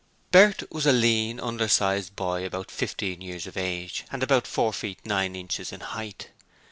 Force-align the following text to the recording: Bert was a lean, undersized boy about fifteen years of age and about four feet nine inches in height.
Bert 0.31 0.63
was 0.71 0.87
a 0.87 0.91
lean, 0.91 1.39
undersized 1.39 2.15
boy 2.15 2.43
about 2.43 2.71
fifteen 2.71 3.21
years 3.21 3.45
of 3.45 3.55
age 3.55 4.03
and 4.11 4.23
about 4.23 4.47
four 4.47 4.73
feet 4.73 4.97
nine 5.05 5.35
inches 5.35 5.71
in 5.71 5.81
height. 5.81 6.29